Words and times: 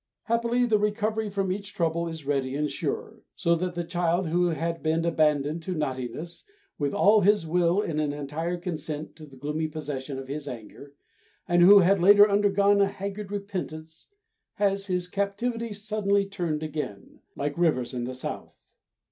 Happily 0.23 0.65
the 0.65 0.79
recovery 0.79 1.29
from 1.29 1.51
each 1.51 1.75
trouble 1.75 2.07
is 2.07 2.25
ready 2.25 2.55
and 2.55 2.67
sure; 2.71 3.21
so 3.35 3.53
that 3.53 3.75
the 3.75 3.83
child 3.83 4.29
who 4.29 4.47
had 4.47 4.81
been 4.81 5.05
abandoned 5.05 5.61
to 5.61 5.75
naughtiness 5.75 6.43
with 6.79 6.91
all 6.91 7.21
his 7.21 7.45
will 7.45 7.81
in 7.83 7.99
an 7.99 8.11
entire 8.11 8.57
consent 8.57 9.15
to 9.17 9.27
the 9.27 9.35
gloomy 9.35 9.67
possession 9.67 10.17
of 10.17 10.27
his 10.27 10.47
anger, 10.47 10.93
and 11.47 11.61
who 11.61 11.81
had 11.81 12.01
later 12.01 12.27
undergone 12.27 12.81
a 12.81 12.87
haggard 12.87 13.31
repentance, 13.31 14.07
has 14.55 14.87
his 14.87 15.07
captivity 15.07 15.71
suddenly 15.71 16.25
turned 16.25 16.63
again, 16.63 17.19
"like 17.35 17.55
rivers 17.55 17.93
in 17.93 18.05
the 18.05 18.15
south." 18.15 18.59